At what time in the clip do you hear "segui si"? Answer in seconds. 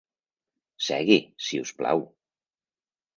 0.85-1.59